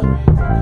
[0.00, 0.59] Thank you.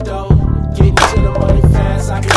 [0.00, 0.28] it though.
[0.74, 2.35] Getting to the money fast, I can